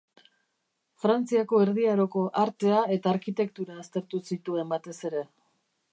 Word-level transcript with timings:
Frantziako 1.03 1.59
Erdi 1.65 1.85
Aroko 1.91 2.23
artea 2.45 2.81
eta 2.97 3.13
arkitektura 3.17 3.77
aztertu 3.85 4.23
zituen, 4.31 4.73
batez 4.77 4.97
ere. 5.13 5.27